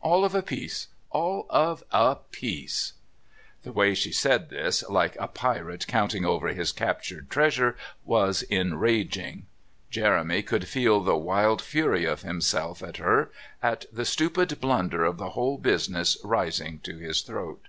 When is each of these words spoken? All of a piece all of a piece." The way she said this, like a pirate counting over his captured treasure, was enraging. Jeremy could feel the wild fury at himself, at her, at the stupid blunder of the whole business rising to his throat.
All 0.00 0.24
of 0.24 0.34
a 0.34 0.40
piece 0.40 0.86
all 1.10 1.44
of 1.50 1.84
a 1.92 2.14
piece." 2.30 2.94
The 3.64 3.72
way 3.74 3.92
she 3.92 4.12
said 4.12 4.48
this, 4.48 4.82
like 4.88 5.14
a 5.20 5.28
pirate 5.28 5.86
counting 5.86 6.24
over 6.24 6.48
his 6.48 6.72
captured 6.72 7.28
treasure, 7.28 7.76
was 8.02 8.42
enraging. 8.50 9.44
Jeremy 9.90 10.40
could 10.40 10.66
feel 10.68 11.00
the 11.02 11.18
wild 11.18 11.60
fury 11.60 12.06
at 12.08 12.20
himself, 12.20 12.82
at 12.82 12.96
her, 12.96 13.30
at 13.62 13.84
the 13.92 14.06
stupid 14.06 14.58
blunder 14.58 15.04
of 15.04 15.18
the 15.18 15.28
whole 15.36 15.58
business 15.58 16.16
rising 16.24 16.78
to 16.78 16.96
his 16.96 17.20
throat. 17.20 17.66